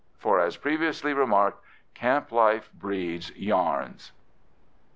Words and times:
For, 0.17 0.39
as 0.39 0.57
previously 0.57 1.13
remarked, 1.13 1.63
camp 1.93 2.31
life 2.31 2.71
breeds 2.73 3.31
yarns. 3.37 4.13